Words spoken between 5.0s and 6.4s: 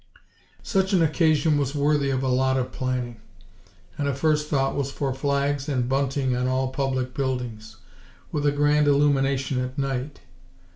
flags and bunting